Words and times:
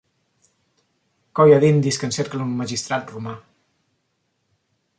Colla 1.39 1.59
d'indis 1.63 2.01
que 2.03 2.09
encerclen 2.11 2.45
un 2.47 2.55
magistrat 2.63 3.13
romà. 3.17 3.35